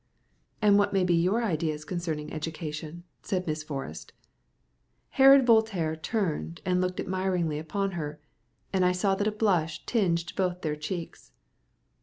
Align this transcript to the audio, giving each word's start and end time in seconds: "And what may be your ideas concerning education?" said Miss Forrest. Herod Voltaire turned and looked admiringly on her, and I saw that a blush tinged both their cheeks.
"And 0.63 0.79
what 0.79 0.93
may 0.93 1.03
be 1.03 1.13
your 1.13 1.43
ideas 1.43 1.85
concerning 1.85 2.33
education?" 2.33 3.03
said 3.21 3.45
Miss 3.45 3.61
Forrest. 3.61 4.13
Herod 5.09 5.45
Voltaire 5.45 5.95
turned 5.95 6.59
and 6.65 6.81
looked 6.81 6.99
admiringly 6.99 7.63
on 7.69 7.91
her, 7.91 8.19
and 8.73 8.83
I 8.83 8.93
saw 8.93 9.13
that 9.13 9.27
a 9.27 9.31
blush 9.31 9.85
tinged 9.85 10.33
both 10.35 10.61
their 10.61 10.75
cheeks. 10.75 11.33